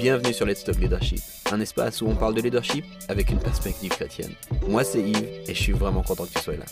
[0.00, 1.20] Bienvenue sur Let's Talk Leadership,
[1.52, 4.32] un espace où on parle de leadership avec une perspective chrétienne.
[4.66, 6.64] Moi c'est Yves et je suis vraiment content que tu sois là.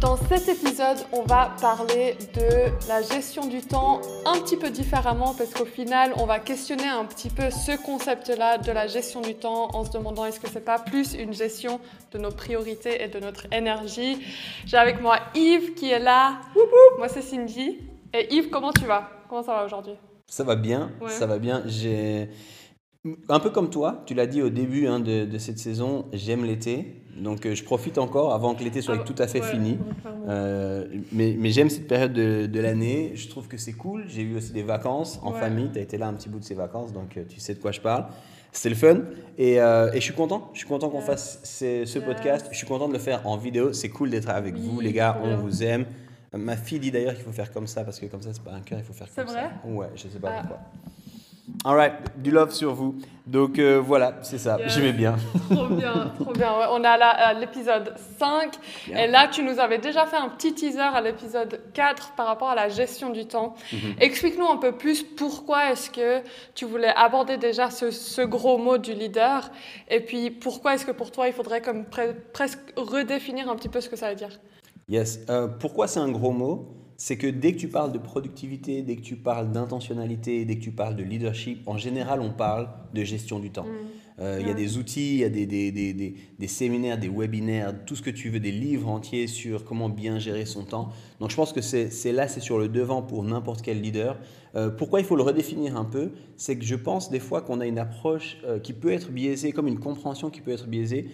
[0.00, 5.34] Dans cet épisode, on va parler de la gestion du temps un petit peu différemment
[5.36, 9.34] parce qu'au final, on va questionner un petit peu ce concept-là de la gestion du
[9.34, 11.80] temps en se demandant est-ce que c'est pas plus une gestion
[12.12, 14.18] de nos priorités et de notre énergie?
[14.64, 16.38] J'ai avec moi Yves qui est là.
[16.98, 17.78] Moi, c'est Cindy.
[18.14, 19.08] Et Yves, comment tu vas?
[19.28, 19.94] Comment ça va aujourd'hui?
[20.26, 21.10] Ça va bien, Ouais.
[21.10, 21.62] ça va bien.
[21.66, 22.30] J'ai
[23.28, 26.44] un peu comme toi, tu l'as dit au début hein, de, de cette saison, j'aime
[26.44, 29.46] l'été, donc euh, je profite encore avant que l'été soit Ah, tout à fait ouais,
[29.46, 29.78] fini.
[30.28, 33.12] Euh, mais mais j'aime cette période de, de l'année.
[33.14, 34.04] Je trouve que c'est cool.
[34.06, 35.40] J'ai eu aussi des vacances en Ouais.
[35.40, 35.70] famille.
[35.72, 37.58] Tu as été là un petit bout de ces vacances, donc euh, tu sais de
[37.58, 38.06] quoi je parle.
[38.52, 39.00] C'était le fun.
[39.38, 39.60] Et, et
[39.94, 40.50] je suis content.
[40.52, 41.06] Je suis content qu'on Yes.
[41.06, 42.06] fasse ce, ce Yes.
[42.06, 42.48] podcast.
[42.52, 43.72] Je suis content de le faire en vidéo.
[43.72, 45.20] C'est cool d'être avec Oui, vous, les gars.
[45.24, 45.86] On vous aime.
[46.36, 48.52] Ma fille dit d'ailleurs qu'il faut faire comme ça parce que comme ça, c'est pas
[48.52, 49.50] un cœur, il faut faire C'est comme vrai?
[49.64, 49.68] Ça.
[49.68, 50.40] Ouais, je sais pas Ah.
[50.42, 50.58] pourquoi.
[51.64, 52.94] Alright, du love sur vous.
[53.26, 54.58] Donc euh, voilà, c'est ça.
[54.58, 54.72] Yes.
[54.74, 55.14] J'aimais bien.
[55.50, 56.52] Trop bien, trop bien.
[56.58, 58.52] Ouais, on est à l'épisode 5.
[58.88, 58.96] Bien.
[58.98, 62.48] Et là, tu nous avais déjà fait un petit teaser à l'épisode 4 par rapport
[62.50, 63.54] à la gestion du temps.
[63.72, 63.94] Mhm.
[64.00, 66.22] Explique-nous un peu plus pourquoi est-ce que
[66.54, 69.50] tu voulais aborder déjà ce, ce gros mot du leader.
[69.88, 73.68] Et puis, pourquoi est-ce que pour toi, il faudrait comme pre- presque redéfinir un petit
[73.68, 74.40] peu ce que ça veut dire?
[74.88, 75.20] Yes.
[75.30, 76.66] Euh, pourquoi c'est un gros mot?
[77.02, 80.60] C'est que dès que tu parles de productivité, dès que tu parles d'intentionnalité, dès que
[80.60, 83.64] tu parles de leadership, en général, on parle de gestion du temps.
[84.18, 87.08] Euh, Il y a des outils, il y a des, des, des, des, séminaires, des
[87.08, 90.90] webinaires, tout ce que tu veux, des livres entiers sur comment bien gérer son temps.
[91.20, 94.18] Donc je pense que c'est c'est là, c'est sur le devant pour n'importe quel leader.
[94.54, 97.60] Euh, pourquoi il faut le redéfinir un peu C'est que je pense des fois qu'on
[97.60, 101.08] a une approche euh, qui peut être biaisée, comme une compréhension qui peut être biaisée,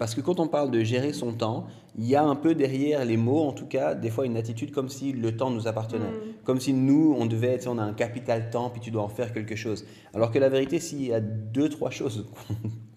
[0.00, 1.68] parce que quand on parle de gérer son temps,
[2.00, 4.72] il y a un peu derrière les mots, en tout cas, des fois une attitude
[4.72, 6.06] comme si le temps nous appartenait.
[6.06, 6.44] Mm.
[6.44, 9.10] Comme si nous, on devait être, on a un capital temps, puis tu dois en
[9.10, 9.84] faire quelque chose.
[10.14, 12.26] Alors que la vérité, s'il y a deux, trois choses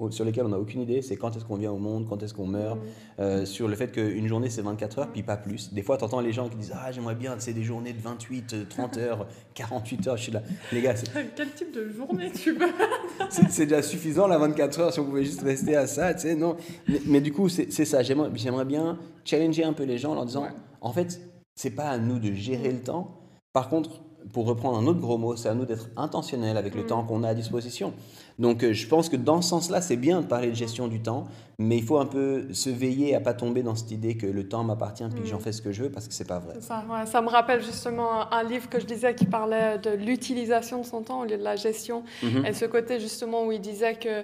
[0.10, 2.34] sur lesquelles on n'a aucune idée, c'est quand est-ce qu'on vient au monde, quand est-ce
[2.34, 2.80] qu'on meurt,
[3.20, 5.74] euh, sur le fait qu'une journée c'est 24 heures, puis pas plus.
[5.74, 8.02] Des fois, tu entends les gens qui disent Ah, j'aimerais bien, c'est des journées de
[8.02, 10.18] 28, euh, 30 heures, 48 heures.
[10.18, 10.42] Je suis là,
[10.72, 12.68] les gars, c'est- Quel type de journée tu veux
[13.30, 16.36] c'est déjà suffisant la 24 heures si on pouvait juste rester à ça, tu sais,
[16.36, 16.56] non.
[16.88, 20.16] Mais, mais du coup, c'est ça, j'aimerais j'aimerais bien challenger un peu les gens en
[20.16, 20.50] leur disant, Ouais.
[20.82, 21.22] en fait,
[21.56, 23.12] c'est pas à nous de gérer le temps.
[23.54, 26.84] Par contre, pour reprendre un autre gros mot, c'est à nous d'être intentionnels avec le
[26.84, 26.88] Mm.
[26.88, 27.94] temps qu'on a à disposition.
[28.40, 31.02] Donc, euh, je pense que dans ce sens-là, c'est bien de parler de gestion du
[31.02, 31.26] temps,
[31.60, 34.48] mais il faut un peu se veiller à pas tomber dans cette idée que le
[34.48, 35.30] temps m'appartient puis que Mm.
[35.30, 36.56] j'en fais ce que je veux parce que c'est pas vrai.
[36.62, 37.06] Ça, ouais.
[37.06, 41.02] ça me rappelle justement un livre que je disais qui parlait de l'utilisation de son
[41.04, 42.04] temps au lieu de la gestion.
[42.24, 42.46] Mhm.
[42.46, 44.24] Et ce côté justement où il disait que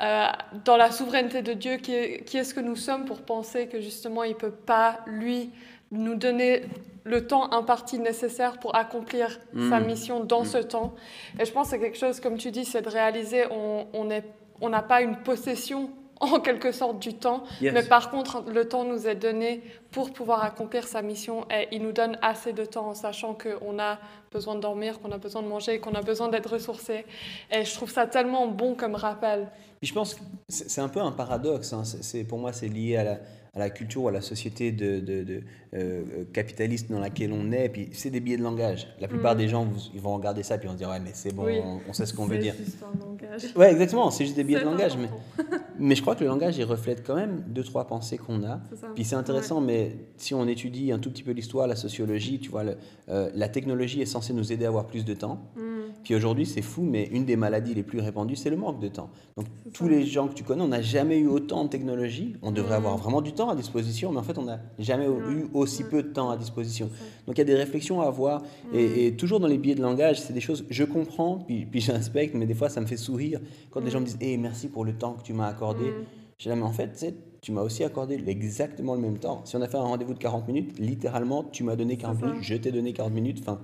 [0.00, 0.26] euh,
[0.64, 3.80] dans la souveraineté de Dieu, qui, est- qui est-ce que nous sommes pour penser que
[3.80, 5.50] justement il ne peut pas, lui,
[5.90, 6.62] nous donner
[7.04, 9.86] le temps imparti nécessaire pour accomplir sa Mhm.
[9.86, 10.46] mission dans Mhm.
[10.46, 10.94] ce temps.
[11.38, 14.10] Et je pense que c'est quelque chose, comme tu dis, c'est de réaliser on on
[14.10, 14.24] est-
[14.60, 15.90] on n'a pas une possession
[16.20, 17.72] en quelque sorte du temps, Yes.
[17.72, 21.82] mais par contre, le temps nous est donné pour pouvoir accomplir sa mission et il
[21.82, 23.98] nous donne assez de temps en sachant qu'on a
[24.30, 27.06] besoin de dormir, qu'on a besoin de manger, qu'on a besoin d'être ressourcé.
[27.50, 29.48] Et je trouve ça tellement bon comme rappel.
[29.80, 31.72] Puis je pense que c'est c'est un peu un paradoxe.
[31.72, 31.84] hein.
[31.84, 33.12] C'est- c'est- pour moi, c'est lié à la,
[33.54, 35.42] à la culture ou à la société de, de- de,
[35.74, 37.70] euh, capitaliste dans laquelle on est.
[37.70, 38.86] Puis c'est des biais de langage.
[39.00, 39.38] La plupart Mhm.
[39.38, 41.60] des gens, ils vont regarder ça puis vont se dire ouais mais c'est bon, Oui.
[41.64, 42.54] on, on sait ce qu'on veut dire.
[42.62, 43.42] juste un langage.
[43.56, 44.10] Ouais, exactement.
[44.10, 44.98] C'est juste des biais de C'est langage.
[44.98, 45.08] Mais,
[45.78, 48.60] mais je crois que le langage, il reflète quand même deux trois pensées qu'on a.
[48.78, 48.86] C'est.
[48.94, 52.50] Puis c'est intéressant, mais si on étudie un tout petit peu l'histoire, la sociologie, tu
[52.50, 52.76] vois, le-
[53.08, 55.40] euh, la technologie est censée nous aider à avoir plus de temps.
[55.56, 55.60] Mm.
[56.02, 58.88] Puis aujourd'hui, c'est fou, mais une des maladies les plus répandues, c'est le manque de
[58.88, 59.10] temps.
[59.36, 62.36] Donc tous les gens que tu connais, on n'a jamais eu autant de technologie.
[62.42, 62.84] On devrait Mhm.
[62.84, 66.02] avoir vraiment du temps à disposition, mais en fait, on n'a jamais eu aussi peu
[66.02, 66.88] de temps à disposition.
[67.26, 68.42] Donc il y a des réflexions à avoir.
[68.42, 68.78] Mhm.
[68.78, 71.80] Et, et toujours dans les biais de langage, c'est des choses, je comprends, puis, puis
[71.80, 73.40] j'inspecte, mais des fois, ça me fait sourire
[73.70, 75.84] quand les gens me disent hey, merci pour le temps que tu m'as accordé.
[75.84, 76.04] Mm.
[76.38, 79.42] Je dis, mais en fait, tu m'as aussi accordé exactement le même temps.
[79.44, 82.26] Si on a fait un rendez-vous de 40 minutes, littéralement, tu m'as donné 40 ça.
[82.26, 83.38] minutes, je t'ai donné 40 minutes.
[83.42, 83.60] Enfin,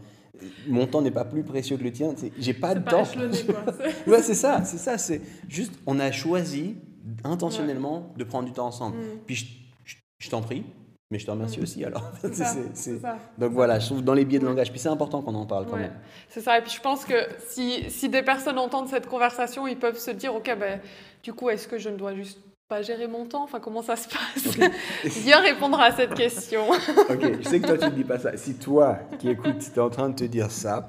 [0.68, 2.14] mon temps n'est pas plus précieux que le tien.
[2.38, 3.04] J'ai pas de pas temps.
[3.32, 4.98] C'est- Ouais, c'est ça, c'est ça.
[4.98, 6.76] C'est juste, on a choisi
[7.24, 8.96] intentionnellement de prendre du temps ensemble.
[8.98, 9.02] Mm.
[9.26, 9.44] Puis je,
[9.84, 10.64] je- je t'en prie,
[11.10, 11.62] mais je te remercie Mm.
[11.62, 12.10] aussi alors.
[12.32, 13.18] Ça.
[13.38, 14.70] Donc voilà, je trouve dans les biais de langage.
[14.70, 15.98] Puis c'est important qu'on en parle quand Ouais, même.
[16.28, 16.58] C'est ça.
[16.58, 17.14] Et puis je pense que
[17.48, 20.80] si, si des personnes entendent cette conversation, ils peuvent se dire, OK, ben,
[21.22, 23.96] du coup, est-ce que je ne dois juste pas gérer mon temps Enfin, comment ça
[23.96, 24.58] se passe
[25.22, 26.62] Viens répondre à cette question.
[27.10, 28.36] Ok, je sais que toi tu ne dis pas ça.
[28.36, 30.88] Si toi qui écoutes, tu es en train de te dire ça,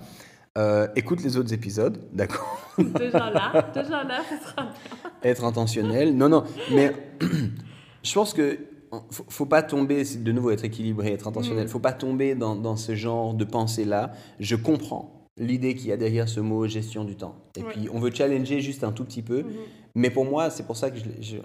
[0.57, 4.71] Euh, écoute les autres épisodes, d'accord Déjà là, déjà là, sera bien.
[5.23, 6.17] Être intentionnel.
[6.17, 6.93] Non, non, mais
[8.03, 8.57] je pense que
[9.11, 11.65] faut, faut pas tomber, de nouveau être équilibré, être intentionnel.
[11.65, 11.69] Mm.
[11.69, 14.13] Faut pas tomber dans, dans ce genre de pensée-là.
[14.39, 17.35] Je comprends l'idée qu'il y a derrière ce mot gestion du temps.
[17.55, 19.43] Et puis, on veut challenger juste un tout petit peu.
[19.43, 19.53] Mhm.
[19.99, 20.97] Mais pour moi, c'est pour ça que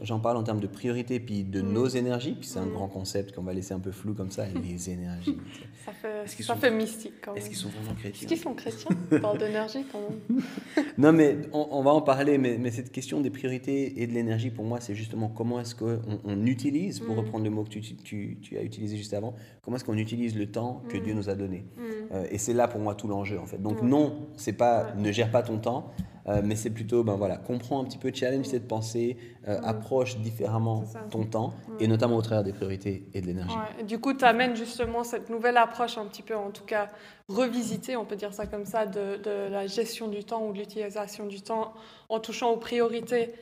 [0.02, 1.72] j'en parle en termes de priorité, puis de Mm.
[1.72, 2.32] nos énergies.
[2.38, 5.38] Puis c'est un grand concept qu'on va laisser un peu flou comme ça, les énergies.
[5.86, 7.38] Ça fait, Est-ce qu'ils ça sont- fait mystique quand même.
[7.38, 10.42] Est-ce qu'ils sont vraiment Est-ce chrétiens qu'ils sont chrétiens On parle d'énergie quand même.
[10.98, 14.12] Non, mais on, on va en parler, mais, mais cette question des priorités et de
[14.12, 17.18] l'énergie, pour moi, c'est justement comment est-ce qu'on on utilise, pour Mm.
[17.20, 20.36] reprendre le mot que tu, tu- tu as utilisé juste avant, comment est-ce qu'on utilise
[20.36, 21.02] le temps que Mm.
[21.02, 21.64] Dieu nous a donné.
[21.76, 21.80] Mm.
[22.12, 23.60] Euh, et c'est là pour moi tout l'enjeu, en fait.
[23.62, 25.00] Donc non, c'est pas Ouais.
[25.02, 25.90] ne gère pas ton temps,
[26.28, 29.16] euh, mais c'est plutôt, ben voilà, comprends un petit peu, challenge cette pensée,
[29.48, 29.64] euh, Mm.
[29.64, 31.72] approche différemment ton temps, Mm.
[31.80, 33.54] et notamment au travers des priorités et de l'énergie.
[33.78, 36.88] Ouais, du coup, tu amènes justement cette nouvelle approche, un petit peu, en tout cas,
[37.28, 40.58] revisitée, on peut dire ça comme ça, de, de la gestion du temps ou de
[40.58, 41.72] l'utilisation du temps
[42.08, 43.32] en touchant aux priorités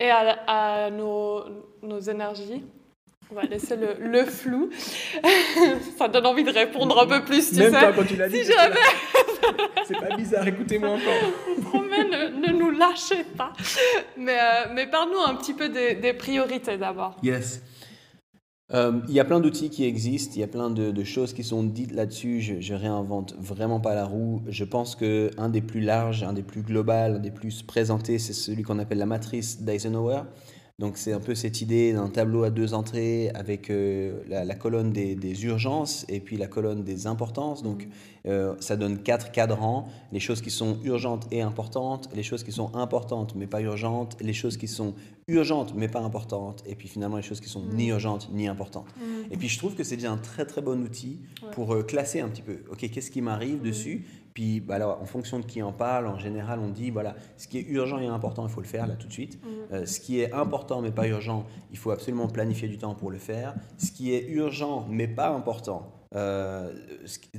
[0.00, 0.36] et à,
[0.86, 1.42] à nos,
[1.82, 2.64] nos énergies.
[3.30, 4.70] On va laisser le, le flou.
[5.98, 7.70] ça donne envie de répondre un peu plus, tu sais.
[7.94, 8.78] quand tu l'as Si j'avais,
[9.86, 11.00] c'est pas bizarre, écoutez-moi encore.
[11.02, 13.52] je vous promets, ne, ne nous lâchez pas.
[14.16, 17.16] Mais, euh, mais parle-nous un petit peu des, des priorités d'abord.
[17.22, 17.62] Yes.
[18.74, 21.32] Euh, Il y a plein d'outils qui existent, il y a plein de, de choses
[21.32, 22.40] qui sont dites là-dessus.
[22.40, 24.42] Je, je réinvente vraiment pas la roue.
[24.48, 28.18] Je pense que un des plus larges, un des plus globaux, un des plus présentés,
[28.18, 30.22] c'est celui qu'on appelle la matrice d'Eisenhower.
[30.80, 34.54] Donc c'est un peu cette idée d'un tableau à deux entrées avec euh, la, la
[34.54, 37.64] colonne des, des urgences et puis la colonne des importances.
[37.64, 37.88] Donc
[38.26, 42.52] euh, ça donne quatre cadrans, les choses qui sont urgentes et importantes, les choses qui
[42.52, 44.94] sont importantes mais pas urgentes, les choses qui sont
[45.26, 48.86] urgentes mais pas importantes, et puis finalement les choses qui sont ni urgentes ni importantes.
[49.32, 51.50] Et puis je trouve que c'est déjà un très très bon outil Ouais.
[51.54, 54.04] pour euh, classer un petit peu, ok, qu'est-ce qui m'arrive dessus
[54.38, 57.48] Puis bah, alors, en fonction de qui en parle, en général on dit, voilà, ce
[57.48, 59.36] qui est urgent et important, il faut le faire là tout de suite.
[59.72, 63.10] Euh, ce qui est important mais pas urgent, il faut absolument planifier du temps pour
[63.10, 63.56] le faire.
[63.78, 66.72] Ce qui est urgent mais pas important, euh,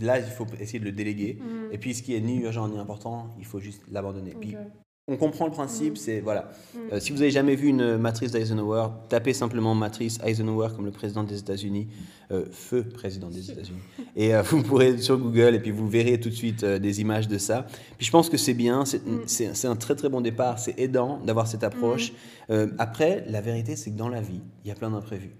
[0.02, 1.40] là il faut essayer de le déléguer.
[1.40, 1.72] Mm.
[1.72, 4.36] Et puis ce qui est ni urgent ni important, il faut juste l'abandonner.
[4.38, 4.58] Puis.
[5.10, 5.96] On comprend le principe, Mm.
[5.98, 6.52] c'est voilà.
[6.74, 6.78] Mm.
[6.94, 10.92] Euh, si vous avez jamais vu une matrice d'Eisenhower, tapez simplement matrice Eisenhower comme le
[10.92, 11.88] président des États-Unis,
[12.32, 13.80] euh, feu président des États-Unis,
[14.16, 17.02] et euh, vous pourrez sur Google et puis vous verrez tout de suite euh, des
[17.02, 17.66] images de ça.
[17.98, 19.68] Puis je pense que c'est bien, c'est Mm.
[19.72, 22.14] un très très bon départ, c'est aidant d'avoir cette approche.
[22.52, 25.36] Euh, après, la vérité c'est que dans la vie, il y a plein d'imprévus.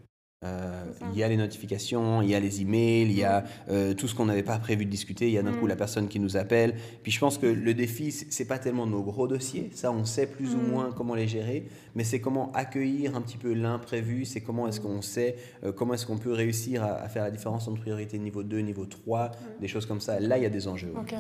[0.46, 3.94] Euh, il y a les notifications, il y a les emails, il y a euh,
[3.94, 5.28] tout ce qu'on n'avait pas prévu de discuter.
[5.28, 6.76] Il y a d'un coup la personne qui nous appelle.
[7.04, 9.70] Puis je pense que le défi, c'est pas tellement nos gros dossiers.
[9.74, 10.70] Ça, on sait plus ou Mm.
[10.70, 11.66] moins comment les gérer.
[11.94, 14.24] Mais c'est comment accueillir un petit peu l'imprévu.
[14.24, 17.32] C'est comment est-ce qu'on sait, euh, comment est-ce qu'on peut réussir à, à faire la
[17.32, 20.22] différence entre priorité niveau 2, niveau 3, des choses comme ça.
[20.22, 20.94] Là, il y a des enjeux.
[20.98, 21.14] Ok.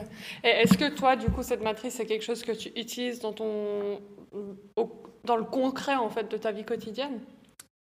[0.46, 3.34] Et est-ce que toi, du coup, cette matrice, c'est quelque chose que tu utilises dans
[3.34, 4.00] ton,
[5.26, 7.20] dans le concret en fait de ta vie quotidienne?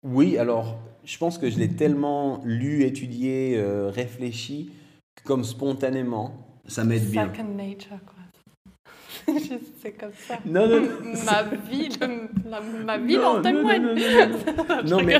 [0.06, 4.72] Oui, alors je pense que je l'ai tellement lu, étudié, euh, réfléchi,
[5.14, 6.34] que comme spontanément,
[6.66, 7.30] ça m'aide bien.
[7.32, 8.14] Second nature, quoi.
[9.82, 10.38] c'est comme ça.
[10.44, 10.88] Non, non, non.
[11.26, 13.82] Ma vie, le- la- ma vie Non, en non, témoigne.
[13.82, 15.18] non, non, Non, mais,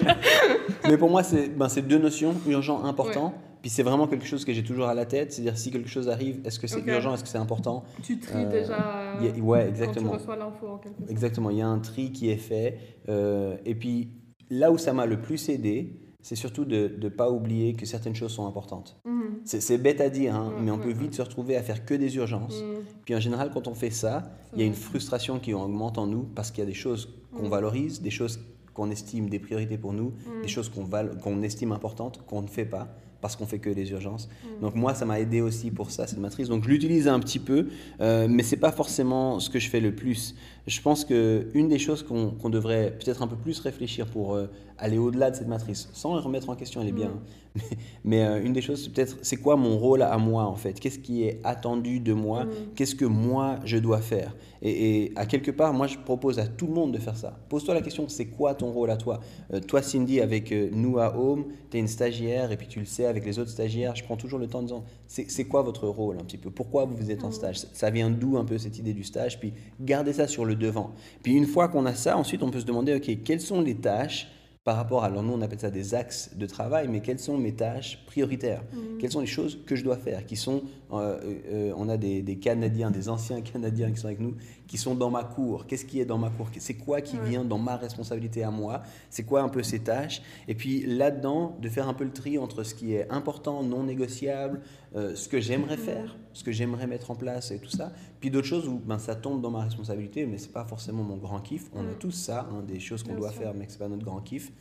[0.88, 3.34] mais pour moi, c'est ben, c'est deux notions, urgent, important.
[3.62, 5.32] Puis c'est vraiment quelque chose que j'ai toujours à la tête.
[5.32, 6.86] C'est-à-dire, si quelque chose arrive, est-ce que c'est Ok.
[6.86, 7.82] urgent, est-ce que c'est important?
[8.04, 8.76] Tu tries Euh, déjà
[9.22, 10.10] y a- Ouais, quand tu exactement.
[10.12, 11.10] reçois l'info en quelque sorte.
[11.10, 12.78] Exactement, il y a un tri qui est fait.
[13.08, 14.10] Euh, et puis,
[14.50, 18.14] là où ça m'a le plus aidé, c'est surtout de ne pas oublier que certaines
[18.16, 18.96] choses sont importantes.
[19.04, 19.40] Mhm.
[19.44, 22.16] C'est bête à dire, hein, mais on peut vite se retrouver à faire que des
[22.16, 22.60] urgences.
[22.62, 22.84] Mhm.
[23.04, 26.06] Puis en général, quand on fait ça, il y a une frustration qui augmente en
[26.06, 27.50] nous parce qu'il y a des choses qu'on Mm.
[27.50, 28.40] valorise, des choses
[28.74, 32.88] qu'on estime des priorités pour nous, des choses qu'on estime importantes, qu'on ne fait pas
[33.22, 34.28] parce qu'on fait que les urgences.
[34.60, 36.48] Donc moi, ça m'a aidé aussi pour ça, cette matrice.
[36.48, 37.68] Donc je l'utilise un petit peu,
[38.00, 40.34] euh, mais c'est pas forcément ce que je fais le plus.
[40.66, 44.46] Je pense que une des choses qu'on devrait peut-être un peu plus réfléchir pour euh,
[44.78, 47.08] aller au-delà de cette matrice, sans la remettre en question, elle est bien.
[47.08, 47.20] Mm.
[47.56, 47.62] Mais,
[48.04, 50.78] mais, euh, une des choses, c'est peut-être, c'est quoi mon rôle à moi en fait?
[50.78, 52.44] Qu'est-ce qui est attendu de moi?
[52.44, 52.48] Mm.
[52.74, 54.36] Qu'est-ce que moi je dois faire?
[54.60, 57.38] Et, et à quelque part, moi je propose à tout le monde de faire ça.
[57.48, 59.20] Pose-toi la question, c'est quoi ton rôle à toi?
[59.54, 62.84] Euh, Toi, Cindy, avec nous à Home, tu es une stagiaire et puis tu le
[62.84, 63.96] sais avec les autres stagiaires.
[63.96, 66.50] Je prends toujours le temps en disant, c'est quoi votre rôle un petit peu?
[66.50, 67.58] Pourquoi vous êtes en stage?
[67.60, 69.40] Ça- Ça vient d'où un peu cette idée du stage?
[69.40, 70.92] Puis gardez ça sur le devant.
[71.22, 73.76] Puis une fois qu'on a ça, ensuite on peut se demander, ok, quelles sont les
[73.76, 74.28] tâches
[74.64, 77.38] par rapport à, alors nous on appelle ça des axes de travail, mais quelles sont
[77.38, 78.98] mes tâches prioritaires Mhm.
[78.98, 82.20] Quelles sont les choses que je dois faire, qui sont euh, euh, on a des,
[82.22, 84.34] des, Canadiens, des anciens Canadiens qui sont avec nous,
[84.66, 85.66] qui sont dans ma cour.
[85.66, 86.48] Qu'est-ce qui est dans ma cour?
[86.58, 88.82] C'est quoi qui vient dans ma responsabilité à moi?
[89.10, 90.22] C'est quoi un peu ces tâches?
[90.48, 93.84] Et puis là-dedans, de faire un peu le tri entre ce qui est important, non
[93.84, 94.60] négociable,
[94.94, 97.92] euh, ce que j'aimerais faire, ce que j'aimerais mettre en place et tout ça.
[98.20, 101.16] Puis d'autres choses où ben, ça tombe dans ma responsabilité, mais c'est pas forcément mon
[101.16, 101.70] grand kiff.
[101.74, 104.20] On a tous ça, hein, des choses qu'on doit faire, mais c'est pas notre grand
[104.20, 104.52] kiff.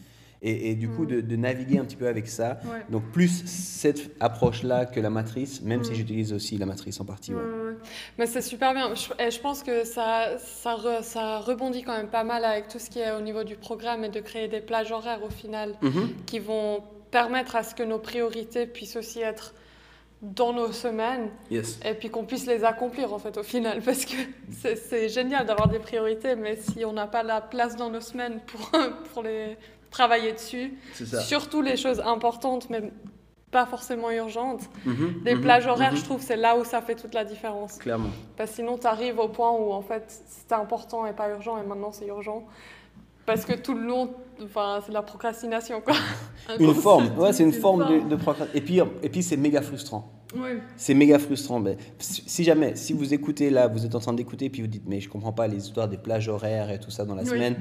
[0.42, 1.22] Et, du coup, mm.
[1.22, 2.60] de, naviguer un petit peu avec ça.
[2.92, 7.34] Donc, plus cette approche-là que la matrice, même si j'utilise aussi la matrice en partie.
[8.18, 8.94] Mais c'est super bien.
[8.96, 12.80] Je, et je pense que ça, ça, ça, rebondit quand même pas mal avec tout
[12.80, 15.76] ce qui est au niveau du programme et de créer des plages horaires au final
[15.82, 16.26] mm-hmm.
[16.26, 19.54] qui vont permettre à ce que nos priorités puissent aussi être
[20.22, 24.16] dans nos semaines et puis qu'on puisse les accomplir en fait au final parce que
[24.76, 28.40] c'est génial d'avoir des priorités mais si on n'a pas la place dans nos semaines
[28.48, 28.72] pour,
[29.14, 29.58] pour les
[29.96, 30.74] travailler dessus.
[31.26, 32.82] Surtout les choses importantes, mais
[33.56, 34.64] pas forcément urgentes.
[34.86, 35.98] Mhm, les mhm, plages horaires, mhm.
[35.98, 37.78] je trouve, c'est là où ça fait toute la différence.
[37.78, 38.10] Clairement.
[38.36, 41.58] Parce que sinon, tu arrives au point où, en fait, c'était important et pas urgent,
[41.58, 42.44] et maintenant, c'est urgent.
[43.26, 45.96] Parce que tout le long, enfin, c'est de la procrastination, quoi.
[46.60, 48.58] une forme, ouais, c'est une, forme, de, de procrastination.
[48.58, 50.12] Et puis, et puis c'est méga frustrant.
[50.78, 51.60] C'est méga frustrant.
[51.60, 54.84] Mais si jamais, si vous écoutez là, vous êtes en train d'écouter, puis vous dites,
[54.86, 57.56] mais je comprends pas les histoires des plages horaires et tout ça dans la semaine,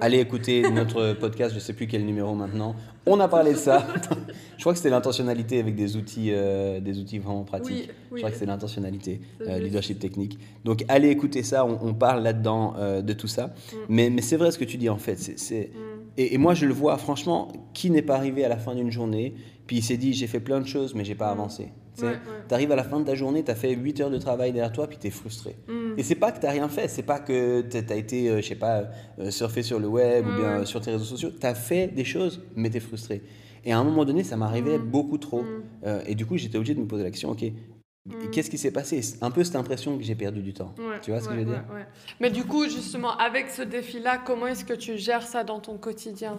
[0.00, 2.74] allez écouter notre podcast, je sais plus quel numéro maintenant.
[3.06, 3.86] On a parlé de ça.
[4.56, 7.90] je crois que c'était l'intentionnalité avec des outils, euh, des outils vraiment pratiques.
[8.12, 10.38] je crois que c'est l'intentionnalité, euh, leadership technique.
[10.64, 13.46] Donc allez écouter ça, on, parle là-dedans euh, de tout ça.
[13.48, 13.76] Mm.
[13.88, 15.16] Mais, mais c'est vrai ce que tu dis en fait.
[15.16, 16.18] c'est mm.
[16.18, 18.90] et, et, moi je le vois, franchement, qui n'est pas arrivé à la fin d'une
[18.90, 19.34] journée,
[19.66, 21.38] puis il s'est dit, j'ai fait plein de choses, mais j'ai pas mm.
[21.38, 21.68] avancé.
[21.96, 24.52] Tu arrives à la fin de ta journée, tu as fait 8 heures de travail
[24.52, 25.56] derrière toi, puis tu es frustré.
[25.68, 25.98] Mm.
[25.98, 28.48] Et c'est pas que tu rien fait, c'est pas que tu as été, euh, je
[28.48, 28.84] sais pas,
[29.18, 30.66] euh, surfer sur le web ou bien mm.
[30.66, 31.30] sur tes réseaux sociaux.
[31.38, 33.22] Tu as fait des choses, mais tu es frustré.
[33.64, 34.82] Et à un moment donné, ça m'arrivait mm.
[34.82, 35.44] beaucoup trop.
[35.84, 37.44] Euh, et du coup, j'étais obligé de me poser la question, ok,
[38.32, 39.00] Qu'est-ce qui s'est passé?
[39.22, 40.74] Un peu cette impression que j'ai perdu du temps.
[41.00, 41.64] tu vois ce que je veux dire?
[42.20, 45.78] Mais du coup, justement, avec ce défi-là, comment est-ce que tu gères ça dans ton
[45.78, 46.38] quotidien?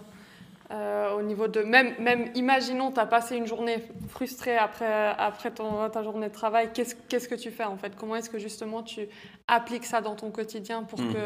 [0.72, 5.52] Euh, au niveau de même, même imaginons, tu as passé une journée frustrée après, après
[5.52, 7.94] ton, ta journée de travail, qu'est-ce, qu'est-ce que tu fais en fait?
[7.96, 9.08] Comment est-ce que justement tu
[9.46, 11.12] appliques ça dans ton quotidien pour hmm.
[11.12, 11.18] que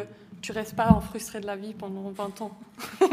[0.43, 2.59] tu restes pas en frustré de la vie pendant 20 ans?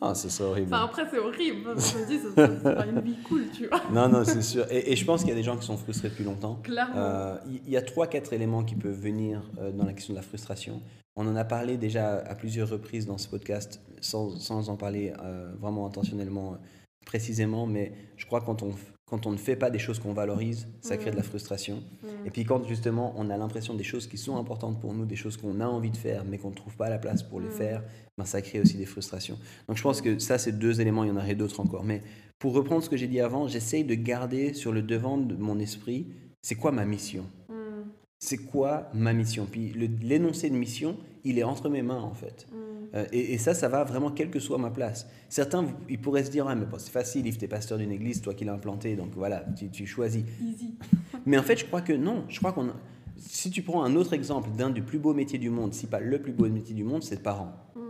[0.00, 0.72] Ah, c'est horrible.
[0.74, 1.70] après, c'est horrible.
[1.76, 3.80] Je me dis, c'est pas une vie cool, tu vois.
[3.92, 4.64] Non, non, c'est sûr.
[4.70, 6.60] Et, je pense qu'il y a des gens qui sont frustrés depuis longtemps.
[6.62, 6.94] Clairement.
[6.96, 10.18] Euh, il y a trois, quatre éléments qui peuvent venir euh, dans la question de
[10.18, 10.80] la frustration.
[11.20, 15.12] On en a parlé déjà à plusieurs reprises dans ce podcast, sans, sans en parler
[15.20, 16.58] euh, vraiment intentionnellement,
[17.04, 18.72] précisément, mais je crois que quand on,
[19.04, 21.24] quand on ne fait pas des choses qu'on valorise, ça crée de la mm.
[21.24, 21.82] frustration.
[22.02, 22.26] Mm.
[22.26, 25.16] Et puis quand justement on a l'impression des choses qui sont importantes pour nous, des
[25.16, 27.48] choses qu'on a envie de faire, mais qu'on ne trouve pas la place pour les
[27.48, 27.52] mm.
[27.52, 27.82] faire,
[28.16, 29.38] ben, ça crée aussi des frustrations.
[29.66, 31.82] Donc je pense que ça, c'est deux éléments, il y en aurait d'autres encore.
[31.82, 32.00] Mais
[32.38, 35.58] pour reprendre ce que j'ai dit avant, j'essaye de garder sur le devant de mon
[35.58, 36.06] esprit,
[36.42, 37.24] c'est quoi ma mission?
[38.18, 39.46] C'est quoi ma mission?
[39.50, 39.72] Puis
[40.02, 42.46] l'énoncé de mission, il est entre mes mains en fait.
[42.50, 42.68] Mm.
[42.94, 45.06] Euh, et, ça, ça va vraiment quelle que soit ma place.
[45.28, 48.34] Certains, ils pourraient se dire, ah, mais c'est facile, Yves, t'es pasteur d'une église, toi
[48.34, 50.24] qui l'as implanté, donc voilà, tu, choisis.
[51.26, 52.24] mais en fait, je crois que non.
[52.28, 52.70] Je crois qu'on,
[53.18, 56.00] si tu prends un autre exemple d'un des plus beaux métiers du monde, si pas
[56.00, 57.52] le plus beau métier du monde, c'est parent.
[57.76, 57.80] Mm.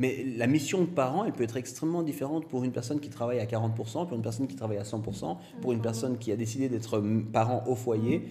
[0.00, 3.38] Mais la mission de parent, elle peut être extrêmement différente pour une personne qui travaille
[3.38, 6.70] à 40%, pour une personne qui travaille à 100%, pour une personne qui a décidé
[6.70, 8.24] d'être parent au foyer.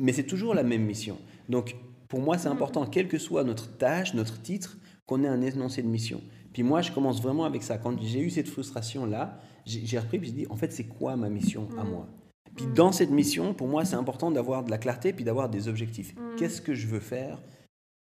[0.00, 1.18] Mais c'est toujours la même mission.
[1.50, 1.76] Donc,
[2.08, 5.82] pour moi, c'est important, quelle que soit notre tâche, notre titre, qu'on ait un énoncé
[5.82, 6.22] de mission.
[6.54, 7.76] Puis moi, je commence vraiment avec ça.
[7.76, 11.28] Quand j'ai eu cette frustration-là, j'ai repris puis je dis, en fait, c'est quoi ma
[11.28, 12.08] mission à moi?
[12.56, 15.68] Puis dans cette mission, pour moi, c'est important d'avoir de la clarté puis d'avoir des
[15.68, 16.14] objectifs.
[16.38, 17.42] Qu'est-ce que je veux faire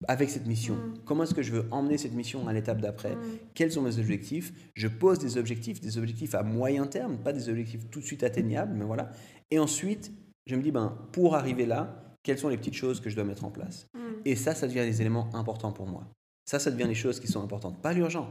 [0.09, 3.17] avec cette mission Comment est-ce que je veux emmener cette mission à l'étape d'après
[3.55, 4.53] Quels sont mes objectifs?
[4.75, 8.23] Je pose des objectifs, des objectifs à moyen terme, pas des objectifs tout de suite
[8.23, 9.11] atteignables, mais voilà.
[9.51, 10.13] Et ensuite,
[10.47, 13.25] je me dis, ben, pour arriver là, quelles sont les petites choses que je dois
[13.25, 13.89] mettre en place?
[13.95, 13.99] Mm.
[14.25, 16.07] Et ça, ça devient des éléments importants pour moi.
[16.45, 17.81] Ça, ça devient les choses qui sont importantes.
[17.81, 18.31] Pas l'urgent.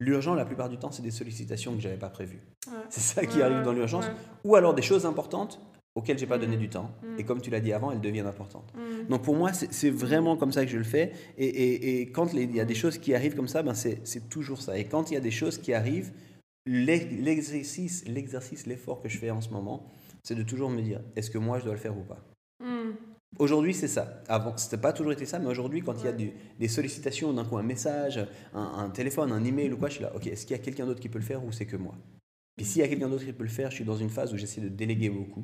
[0.00, 2.42] L'urgent, la plupart du temps, c'est des sollicitations que je n'avais pas prévues.
[2.88, 4.06] C'est ça qui arrive dans l'urgence.
[4.44, 5.60] Ou alors des choses importantes
[5.94, 6.60] auxquelles j'ai pas donné mm.
[6.60, 6.90] du temps.
[7.02, 7.20] Mm.
[7.20, 8.72] Et comme tu l'as dit avant, elles deviennent importantes.
[9.08, 11.12] Donc pour moi, c'est vraiment comme ça que je le fais.
[11.38, 14.60] Et, et, quand il y a des choses qui arrivent comme ça, ben c'est toujours
[14.60, 14.78] ça.
[14.78, 16.12] Et quand il y a des choses qui arrivent,
[16.66, 19.86] l'exercice, l'exercice, l'effort que je fais en ce moment,
[20.22, 22.24] c'est de toujours me dire est-ce que moi je dois le faire ou pas?
[23.38, 24.22] Aujourd'hui, c'est ça.
[24.28, 26.12] Avant, c'était pas toujours été ça, mais aujourd'hui, quand il y a
[26.58, 28.20] des sollicitations, d'un coup un message,
[28.52, 30.84] un, téléphone, un email ou quoi, je suis là, ok, est-ce qu'il y a quelqu'un
[30.84, 31.94] d'autre qui peut le faire ou c'est que moi?
[32.56, 34.34] Puis s'il y a quelqu'un d'autre qui peut le faire, je suis dans une phase
[34.34, 35.42] où j'essaie de déléguer beaucoup.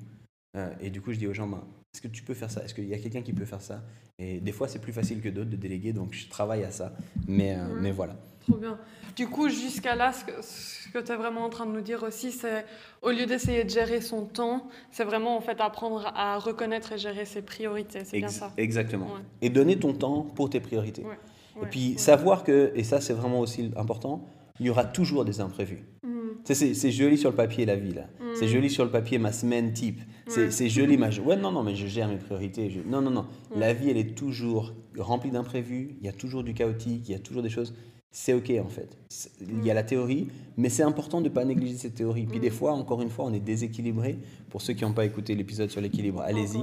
[0.56, 1.62] Euh, et du coup, je dis aux gens, ben,
[1.94, 2.62] est-ce que tu peux faire ça?
[2.64, 3.82] Est-ce qu'il y a quelqu'un qui peut faire ça?
[4.18, 6.92] Et des fois, c'est plus facile que d'autres de déléguer, donc je travaille à ça.
[7.26, 8.16] Mais, euh, mais voilà.
[8.40, 8.78] Trop bien.
[9.14, 12.02] Du coup, jusqu'à là, ce que, que tu es vraiment en train de nous dire
[12.02, 12.64] aussi, c'est
[13.02, 16.98] au lieu d'essayer de gérer son temps, c'est vraiment en fait apprendre à reconnaître et
[16.98, 18.04] gérer ses priorités.
[18.04, 18.52] C'est bien ça?
[18.56, 19.06] Exactement.
[19.06, 19.20] Ouais.
[19.42, 21.04] Et donner ton temps pour tes priorités.
[21.04, 21.18] Ouais,
[21.62, 24.24] Et puis savoir que, et ça c'est vraiment aussi important,
[24.60, 25.84] il y aura toujours des imprévus.
[26.02, 26.17] Mhm.
[26.44, 28.02] C'est joli sur le papier la vie là.
[28.20, 28.24] Mm.
[28.34, 30.00] C'est joli sur le papier ma semaine type.
[30.26, 31.08] C'est joli ma.
[31.10, 32.70] Ouais non non mais je gère mes priorités.
[32.70, 33.26] Je- Non non non.
[33.56, 35.96] La vie elle est toujours remplie d'imprévus.
[36.00, 37.08] Il y a toujours du chaotique.
[37.08, 37.74] Il y a toujours des choses.
[38.10, 38.96] C'est ok en fait.
[39.42, 42.24] Il y a la théorie, mais c'est important de ne pas négliger cette théorie.
[42.24, 42.42] Puis Mm.
[42.42, 44.18] des fois, encore une fois, on est déséquilibré.
[44.48, 46.62] Pour ceux qui n'ont pas écouté l'épisode sur l'équilibre, allez-y.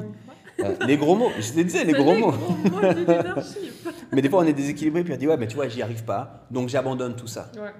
[0.63, 2.31] Euh, les gros mots, je te disais les gros les mots.
[2.31, 2.55] gros.
[4.11, 6.03] Mais des fois, on est déséquilibré, puis on dit, ouais, mais tu vois, j'y arrive
[6.05, 7.51] pas, donc j'abandonne tout ça.
[7.55, 7.71] Ouais.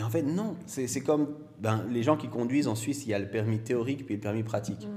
[0.00, 1.28] Et en fait, non, c'est comme
[1.60, 4.20] ben, les gens qui conduisent en Suisse, il y a le permis théorique puis le
[4.22, 4.88] permis pratique.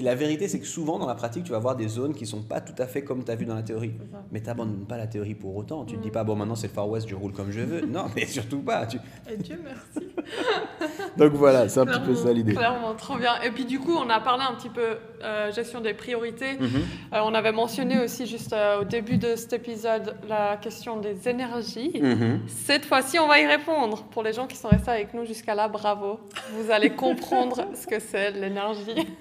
[0.00, 2.26] Et la vérité, c'est que souvent, dans la pratique, tu vas avoir des zones qui
[2.26, 3.92] sont pas tout à fait comme tu as vu dans la théorie.
[4.32, 5.84] Mais tu n'abandonnes pas la théorie pour autant.
[5.84, 6.12] Tu ne te dis Mm.
[6.12, 7.80] pas, bon, maintenant c'est le Far West, je roule comme je veux.
[7.86, 8.84] Non, mais surtout pas.
[8.86, 8.98] tu-
[9.30, 10.08] Et Dieu merci.
[11.16, 12.54] Donc voilà, c'est un petit peu ça l'idée.
[12.54, 13.40] Clairement, trop bien.
[13.42, 16.54] Et puis du coup, on a parlé un petit peu euh, gestion des priorités.
[16.58, 16.82] Mhm.
[17.12, 21.28] Euh, on avait mentionné aussi juste euh, au début de cet épisode la question des
[21.28, 22.00] énergies.
[22.00, 22.40] Mhm.
[22.46, 24.04] Cette fois-ci, on va y répondre.
[24.10, 26.20] Pour les gens qui sont restés avec nous jusqu'à là, bravo.
[26.52, 29.06] Vous allez comprendre ce que c'est l'énergie.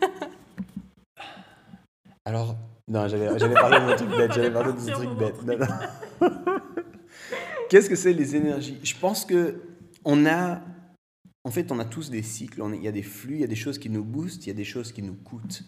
[2.26, 2.56] Alors,
[2.88, 4.34] non, j'avais parlé de mon truc bête.
[4.34, 5.36] J'avais parlé de ce truc bête.
[5.44, 5.68] mon Non, non.
[7.70, 8.80] Qu'est-ce que c'est les énergies?
[8.84, 9.62] Je pense que
[10.06, 10.62] on a,
[11.46, 12.62] en fait, on a tous des cycles.
[12.76, 14.52] Il y a des flux, il y a des choses qui nous boostent, il y
[14.52, 15.64] a des choses qui nous coûtent.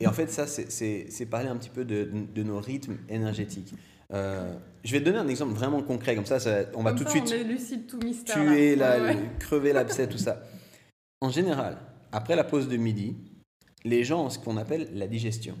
[0.00, 3.74] Et en fait, ça, c'est- parler un petit peu de, de nos rythmes énergétiques.
[4.12, 4.52] Euh,
[4.84, 7.04] je vais te donner un exemple vraiment concret, comme ça, ça- on va Comme tout
[7.04, 8.34] de suite On tout mystère.
[8.36, 8.98] tuer, là.
[8.98, 10.42] la, Ouais, crever l'abcès, tout ça.
[11.20, 11.78] En général,
[12.10, 13.16] après la pause de midi,
[13.84, 15.56] les gens ont ce qu'on appelle la digestion.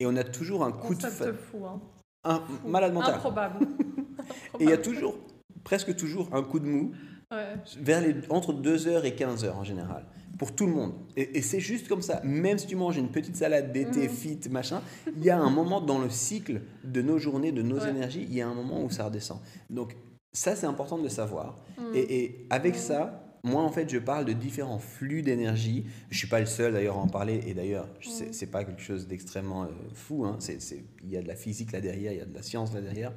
[0.00, 1.66] Et on a toujours un coup de Concept fa- fou.
[1.66, 1.80] Hein.
[2.24, 3.14] un malade mental.
[3.16, 3.66] Improbable.
[4.60, 5.18] Et il y a toujours,
[5.64, 6.92] presque toujours, un coup de mou
[7.32, 7.56] Ouais.
[7.80, 10.04] vers les, entre 2h et 15h en général.
[10.38, 10.92] Pour tout le monde.
[11.16, 12.20] Et, et c'est juste comme ça.
[12.22, 14.08] Même si tu manges une petite salade d'été, Mhm.
[14.14, 14.80] fit, machin,
[15.16, 17.88] il y a un moment dans le cycle de nos journées, de nos Ouais.
[17.90, 19.40] énergies, il y a un moment où ça redescend.
[19.70, 19.96] Donc
[20.32, 21.58] ça, c'est important de le savoir.
[21.78, 21.82] Mm.
[21.94, 22.80] Et, et avec Mhm.
[22.80, 25.86] ça, moi, en fait, je parle de différents flux d'énergie.
[26.10, 27.40] Je suis pas le seul d'ailleurs à en parler.
[27.46, 28.32] Et d'ailleurs, c'est Mhm.
[28.32, 30.24] c'est pas quelque chose d'extrêmement euh, fou.
[30.26, 30.36] hein.
[30.38, 32.72] C'est- Il y a de la physique là derrière, il y a de la science
[32.74, 33.12] là derrière.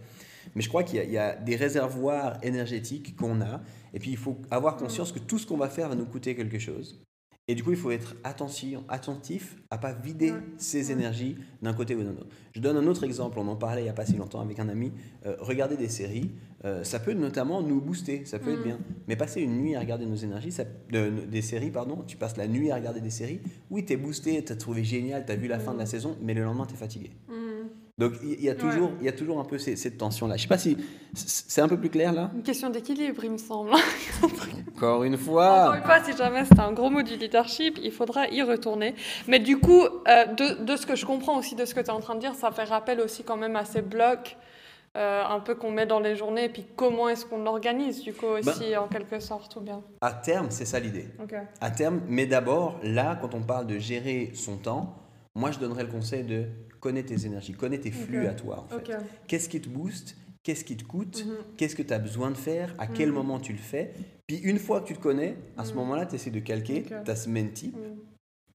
[0.55, 3.61] Mais je crois qu'il y a des réservoirs énergétiques qu'on a.
[3.93, 6.35] Et puis, il faut avoir conscience que tout ce qu'on va faire va nous coûter
[6.35, 7.01] quelque chose.
[7.47, 11.95] Et du coup, il faut être attention, attentif à pas vider ses énergies d'un côté
[11.95, 12.27] ou d'un autre.
[12.53, 13.39] Je donne un autre exemple.
[13.39, 14.91] On en parlait il n'y a pas si longtemps avec un ami.
[15.25, 16.29] Euh, regarder des séries,
[16.63, 18.63] euh, ça peut notamment nous booster, ça peut être Mm.
[18.63, 18.79] bien.
[19.07, 22.37] Mais passer une nuit à regarder nos énergies, ça- de- des séries, pardon, tu passes
[22.37, 23.39] la nuit à regarder des séries.
[23.71, 25.85] Oui, tu es boosté, tu as trouvé génial, tu as vu la fin de la
[25.85, 25.87] Mm.
[25.87, 27.09] saison, mais le lendemain, tu es fatigué.
[27.27, 27.33] Mm.
[27.99, 30.37] Donc il y, a toujours, il y a toujours un peu ces- cette tension-là.
[30.37, 30.77] Je sais pas si
[31.13, 32.31] c'est un peu plus clair là?
[32.33, 33.71] Une question d'équilibre, il me semble.
[34.77, 35.75] Encore une Encore fois.
[35.77, 38.95] une fois, si jamais c'est un gros mot du leadership, il faudra y retourner.
[39.27, 41.87] Mais du coup, euh, de, de ce que je comprends aussi de ce que tu
[41.87, 44.37] es en train de dire, ça fait rappel aussi quand même à ces blocs
[44.97, 48.11] euh, un peu qu'on met dans les journées, et puis comment est-ce qu'on l'organise du
[48.13, 49.81] coup aussi en quelque sorte ou bien?
[50.01, 51.07] À terme, c'est ça l'idée.
[51.21, 51.35] Ok.
[51.61, 54.95] À terme, mais d'abord, là, quand on parle de gérer son temps,
[55.39, 56.45] moi, je donnerais le conseil de
[56.79, 58.67] connaître tes énergies, connaître tes flux à toi.
[58.71, 58.93] En fait.
[59.27, 61.33] Qu'est-ce qui te booste Qu'est-ce qui te coûte Mhm.
[61.57, 63.15] Qu'est-ce que tu as besoin de faire À quel Mhm.
[63.15, 63.93] moment tu le fais
[64.25, 65.77] Puis une fois que tu te connais, à ce Mhm.
[65.79, 67.75] moment-là, tu essaies de calquer ta semaine type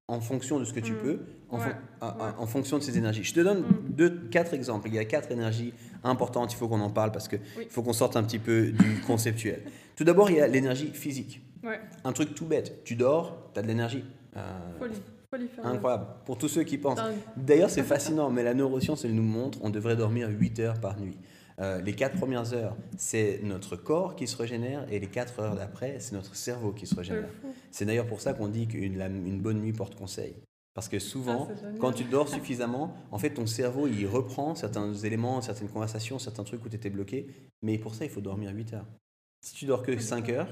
[0.09, 1.20] en fonction de ce que tu peux,
[1.51, 1.64] en, Ouais.
[2.03, 2.47] Ouais.
[2.47, 3.23] fonction de ces énergies.
[3.25, 4.88] Je te donne deux, quatre exemples.
[4.88, 7.66] Il y a quatre énergies importantes, il faut qu'on en parle parce qu'il Oui.
[7.70, 9.62] faut qu'on sorte un petit peu du conceptuel.
[9.97, 11.42] Tout d'abord, il y a l'énergie physique.
[11.62, 11.81] Ouais.
[12.05, 14.05] Un truc tout bête, tu dors, tu as de l'énergie.
[14.37, 14.40] Euh.
[15.62, 16.07] Incroyable.
[16.25, 17.01] Pour tous ceux qui pensent.
[17.37, 20.99] D'ailleurs, c'est fascinant, mais la neuroscience, elle nous montre, on devrait dormir 8 heures par
[20.99, 21.16] nuit.
[21.61, 25.55] Euh, les 4 premières heures, c'est notre corps qui se régénère, et les 4 heures
[25.55, 27.31] d'après, c'est notre cerveau qui se régénère.
[27.70, 30.35] C'est d'ailleurs pour ça qu'on dit qu'une une bonne nuit porte conseil.
[30.75, 34.92] Parce que souvent, Ah, quand tu dors suffisamment, en fait, ton cerveau, il reprend certains
[34.92, 37.29] éléments, certaines conversations, certains trucs où tu étais bloqué.
[37.62, 38.87] Mais pour ça, il faut dormir 8 heures.
[39.40, 40.49] Si tu dors que 5 heures,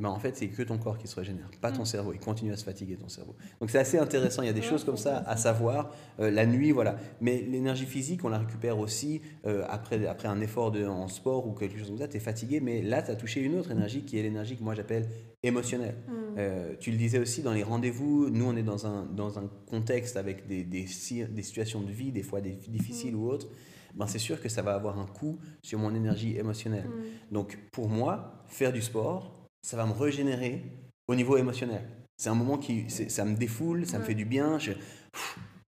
[0.00, 1.86] ben en fait, c'est que ton corps qui se régénère, pas ton Mm.
[1.86, 2.12] cerveau.
[2.12, 3.34] Il continue à se fatiguer, ton cerveau.
[3.60, 4.42] Donc c'est assez intéressant.
[4.42, 5.90] Il y a des choses comme ça à savoir.
[6.20, 6.96] Euh, la nuit, voilà.
[7.20, 11.48] Mais l'énergie physique, on la récupère aussi euh, après, après un effort de, en sport
[11.48, 12.06] ou quelque chose comme ça.
[12.06, 14.62] Tu es fatigué, mais là, tu as touché une autre énergie qui est l'énergie que
[14.62, 15.08] moi j'appelle
[15.42, 15.96] émotionnelle.
[16.06, 16.12] Mm.
[16.38, 19.50] Euh, tu le disais aussi dans les rendez-vous, nous on est dans un, dans un
[19.66, 23.48] contexte avec des, des, si- des situations de vie, des fois des, difficiles ou autres,
[23.96, 26.86] ben c'est sûr que ça va avoir un coût sur mon énergie émotionnelle.
[26.86, 27.34] Mm.
[27.34, 29.34] Donc pour moi, faire du sport,
[29.68, 30.62] ça va me régénérer
[31.08, 31.82] au niveau émotionnel.
[32.16, 34.56] C'est un moment qui, ça me défoule, ça me fait du bien.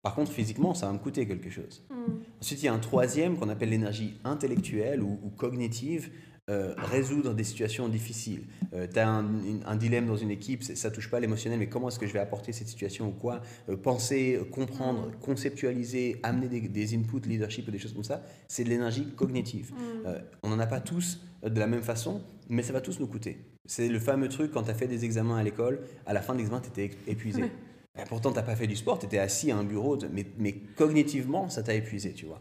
[0.01, 1.85] par contre, physiquement, ça va me coûter quelque chose.
[1.89, 2.13] Mm.
[2.41, 6.11] Ensuite, il y a un troisième qu'on appelle l'énergie intellectuelle ou, cognitive.
[6.49, 8.47] Euh, résoudre des situations difficiles.
[8.73, 11.99] Euh, tu as un, dilemme dans une équipe, ça touche pas l'émotionnel, mais comment est-ce
[11.99, 13.41] que je vais apporter cette situation ou quoi?
[13.69, 15.19] Euh, Penser, comprendre, mm.
[15.19, 19.73] conceptualiser, amener des, inputs, leadership ou des choses comme ça, c'est de l'énergie cognitive.
[19.73, 20.09] Mm.
[20.41, 23.48] on n'en a pas tous de la même façon, mais ça va tous nous coûter.
[23.65, 26.33] C'est le fameux truc quand tu as fait des examens à l'école, à la fin
[26.33, 27.43] de l'examen, tu étais épuisé.
[28.07, 30.53] pourtant, tu n'as pas fait du sport, tu étais assis à un bureau, mais, mais,
[30.75, 32.39] cognitivement, ça t'a épuisé, tu vois.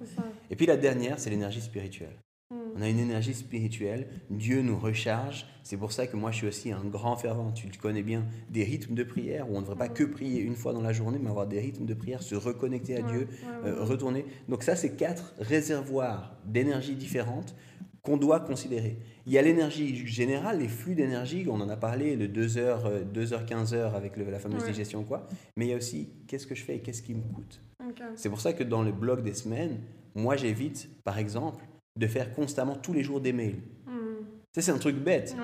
[0.50, 2.16] Et puis la dernière, c'est l'énergie spirituelle.
[2.50, 2.57] Hmm.
[2.76, 5.46] On a une énergie spirituelle, Dieu nous recharge.
[5.62, 8.24] C'est pour ça que moi je suis aussi un grand fervent, tu le connais bien,
[8.48, 10.94] des rythmes de prière où on ne devrait pas que prier une fois dans la
[10.94, 13.28] journée, mais avoir des rythmes de prière, se reconnecter à Dieu,
[13.64, 14.24] euh, retourner.
[14.48, 17.54] Donc ça, c'est quatre réservoirs d'énergie différentes
[18.09, 18.97] qu'on doit considérer.
[19.27, 23.47] Il y a l'énergie générale, les flux d'énergie, on en a parlé de 2h, 2h,
[23.47, 26.77] 15h avec la fameuse digestion quoi, mais il y a aussi qu'est-ce que je fais
[26.77, 27.61] et qu'est-ce qui me coûte?
[28.16, 29.79] C'est pour ça que dans le blog des semaines,
[30.14, 31.64] moi j'évite, par exemple,
[31.97, 33.61] de faire constamment tous les jours des mails.
[33.87, 34.25] Hmm.
[34.55, 35.37] Ça, c'est un truc bête.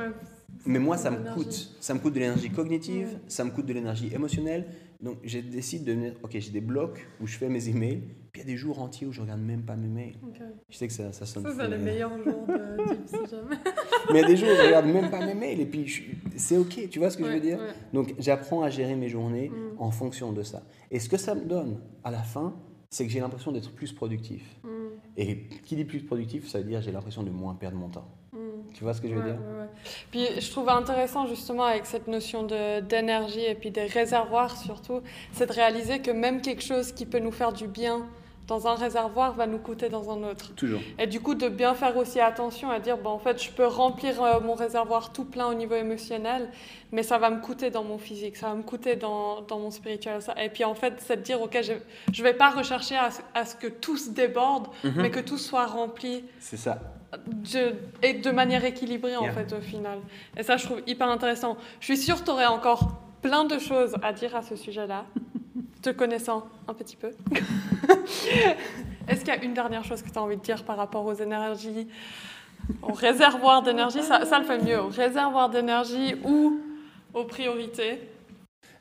[0.66, 1.76] Mais moi, ça me coûte.
[1.80, 4.66] Ça me coûte de l'énergie cognitive, ça me coûte de l'énergie émotionnelle.
[5.04, 8.00] Donc, je décide de mettre, ok, j'ai des blocs où je fais mes emails,
[8.32, 10.16] puis il y a des jours entiers où je regarde même pas mes mails.
[10.70, 11.42] Je sais que ça, ça sonne.
[11.42, 12.54] Ça, c'est les meilleurs jours de
[13.06, 13.56] si jamais.
[14.10, 15.86] mais il y a des jours où je regarde même pas mes mails, et puis
[16.36, 17.58] c'est ok, tu vois ce que je veux dire?
[17.92, 19.76] Donc, j'apprends à gérer mes journées hmm.
[19.78, 20.62] en fonction de ça.
[20.90, 22.56] Et ce que ça me donne à la fin,
[22.88, 24.58] c'est que j'ai l'impression d'être plus productif.
[24.64, 24.68] Hmm.
[25.18, 28.08] Et qui dit plus productif, ça veut dire j'ai l'impression de moins perdre mon temps.
[28.32, 28.43] Hmm.
[28.72, 29.38] Tu vois ce que je veux dire
[30.10, 35.46] Puis je trouve intéressant justement avec cette notion d'énergie et puis des réservoirs surtout, c'est
[35.46, 38.06] de réaliser que même quelque chose qui peut nous faire du bien
[38.46, 40.54] dans un réservoir va nous coûter dans un autre.
[40.54, 40.80] Toujours.
[40.98, 43.66] Et du coup, de bien faire aussi attention à dire, bon, en fait, je peux
[43.66, 46.50] remplir euh, mon réservoir tout plein au niveau émotionnel,
[46.92, 49.70] mais ça va me coûter dans mon physique, ça va me coûter dans, dans mon
[49.70, 50.18] spirituel.
[50.42, 53.44] Et puis, en fait, c'est de dire, OK, je ne vais pas rechercher à, à,
[53.46, 54.92] ce que tout se déborde, mhm.
[54.96, 56.24] mais que tout soit rempli.
[56.38, 56.78] C'est ça.
[57.26, 60.00] De, et de manière équilibrée, en fait, au final.
[60.36, 61.56] Et ça, je trouve hyper intéressant.
[61.80, 65.06] Je suis sûre que tu aurais encore plein de choses à dire à ce sujet-là
[65.82, 67.10] te connaissant un petit peu.
[69.08, 71.04] Est-ce qu'il y a une dernière chose que tu as envie de dire par rapport
[71.04, 71.88] aux énergies,
[72.82, 76.60] au réservoir d'énergie ça, ça, le fait mieux, au réservoir d'énergie ou
[77.12, 78.00] aux priorités?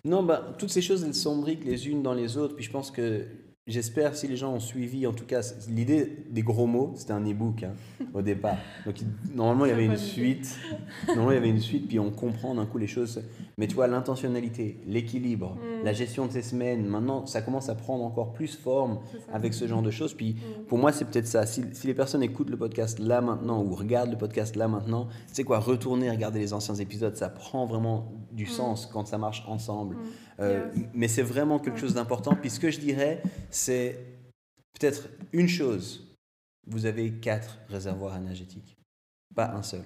[0.06, 2.56] Non, bah, toutes ces choses, elles s'embriquent les unes dans les autres.
[2.56, 3.26] Puis je pense que
[3.65, 7.26] J'espère si les gens ont suivi, en tout cas, l'idée des gros mots, c'était un
[7.26, 7.71] e-book hein,
[8.13, 8.58] au départ.
[8.86, 8.95] Donc
[9.34, 10.60] normalement il y avait une suite,
[11.08, 13.23] normalement il y avait une suite, puis on comprend d'un coup les choses.
[13.58, 15.86] Mais tu vois, l'intentionnalité, l'équilibre, mm.
[15.86, 18.99] la gestion de ces semaines, maintenant ça commence à prendre encore plus forme
[19.32, 20.13] avec ce genre de choses.
[20.13, 20.65] Puis mm.
[20.65, 21.45] pour moi c'est peut-être ça.
[21.45, 25.45] Si, les personnes écoutent le podcast là maintenant ou regardent le podcast là maintenant, sais
[25.45, 28.47] quoi, retourner regarder les anciens épisodes, ça prend vraiment du mm.
[28.47, 29.95] sens quand ça marche ensemble.
[30.43, 32.36] Euh, mais c'est vraiment quelque chose d'important.
[32.36, 33.99] Puis ce que je dirais, c'est
[34.79, 36.15] peut-être une chose.
[36.67, 38.77] Vous avez quatre réservoirs énergétiques,
[39.36, 39.84] pas un seul.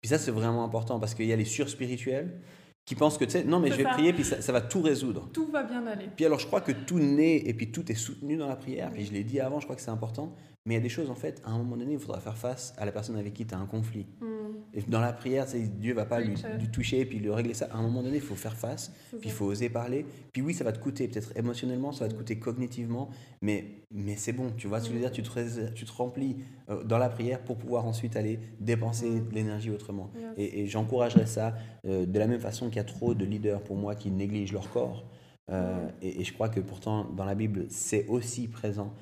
[0.00, 2.40] Puis ça, c'est vraiment important parce qu'il y a les surspirituels
[2.86, 5.28] qui pensent que, tu sais, non, mais je vais prier, puis ça, va tout résoudre.
[5.32, 6.08] Tout va bien aller.
[6.14, 8.92] Puis alors, je crois que tout naît et puis tout est soutenu dans la prière.
[8.92, 10.32] Puis je l'ai dit avant, je crois que c'est important.
[10.64, 12.36] Mais il y a des choses, en fait, à un moment donné, il faudra faire
[12.36, 14.06] face à la personne avec qui tu as un conflit.
[14.20, 14.35] Hmm.
[14.74, 15.46] Et dans la prière,
[15.78, 16.34] Dieu va pas lui,
[16.72, 17.66] toucher et puis lui régler ça.
[17.72, 20.04] À un moment donné, il faut faire face, puis il faut oser parler.
[20.32, 23.08] Puis oui, ça va te coûter, peut-être émotionnellement, ça va te coûter cognitivement,
[23.40, 25.92] mais, mais c'est bon, tu vois ce que je veux dire tu te, tu te
[25.92, 26.36] remplis
[26.68, 30.10] euh, dans la prière pour pouvoir ensuite aller dépenser de l'énergie autrement.
[30.36, 31.54] Et, j'encouragerais ça
[31.86, 34.52] euh, de la même façon qu'il y a trop de leaders pour moi qui négligent
[34.52, 35.06] leur corps.
[35.48, 38.92] Euh, et, et, je crois que pourtant, dans la Bible, c'est aussi présent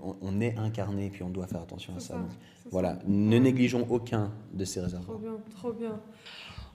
[0.00, 2.16] on, est incarné, puis on doit faire attention à ça.
[2.70, 5.18] voilà, ne négligeons aucun de ces réservoirs.
[5.18, 6.00] Trop bien, trop bien.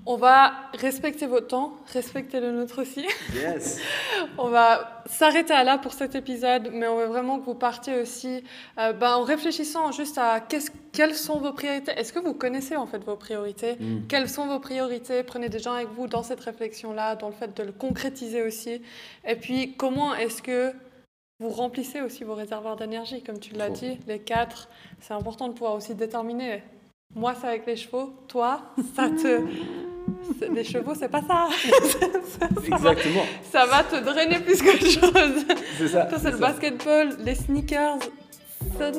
[0.05, 3.05] On va respecter votre temps, respecter le nôtre aussi.
[3.35, 3.79] Yes.
[4.37, 7.99] on va s'arrêter à là pour cet épisode, mais on veut vraiment que vous partiez
[7.99, 8.43] aussi
[8.77, 10.39] euh, ben, en réfléchissant juste à
[10.93, 11.91] quelles sont vos priorités.
[11.91, 13.73] Est-ce que vous connaissez en fait vos priorités?
[13.73, 14.07] Mm.
[14.07, 15.21] Quelles sont vos priorités?
[15.23, 18.81] Prenez des gens avec vous dans cette réflexion-là, dans le fait de le concrétiser aussi.
[19.27, 20.73] Et puis, comment est-ce que
[21.39, 24.67] vous remplissez aussi vos réservoirs d'énergie, comme tu l'as dit, les quatre.
[24.99, 26.63] C'est important de pouvoir aussi déterminer.
[27.15, 28.13] Moi, c'est avec les chevaux.
[28.27, 28.61] Toi,
[28.95, 29.41] ça te.
[30.51, 31.47] Les chevaux, c'est pas ça.
[32.65, 33.23] Exactement.
[33.49, 35.45] ça va te drainer plus que chose.
[35.77, 36.05] C'est ça.
[36.05, 37.99] Toi, c'est le basketball, les sneakers.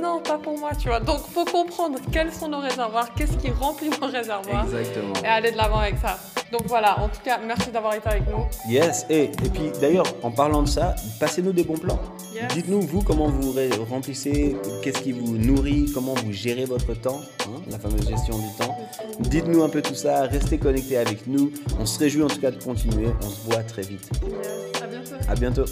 [0.00, 1.00] Non, pas pour moi, tu vois.
[1.00, 4.64] Donc, faut comprendre quels sont nos réservoirs, qu'est-ce qui remplit nos réservoirs.
[4.64, 5.14] Exactement.
[5.24, 6.18] Et aller de l'avant avec ça.
[6.52, 8.44] Donc voilà, en tout cas, merci d'avoir été avec nous.
[8.68, 12.00] Yes, et, et puis d'ailleurs, en parlant de ça, passez-nous des bons plans.
[12.34, 12.52] Yes.
[12.54, 13.54] Dites-nous, vous, comment vous
[13.88, 18.48] remplissez, qu'est-ce qui vous nourrit, comment vous gérez votre temps, hein, la fameuse gestion du
[18.58, 18.76] temps.
[19.20, 21.52] Dites-nous un peu tout ça, restez connectés avec nous.
[21.78, 23.08] On se réjouit en tout cas de continuer.
[23.22, 24.10] On se voit très vite.
[24.22, 24.82] Yes.
[24.82, 25.14] À bientôt.
[25.28, 25.64] À bientôt.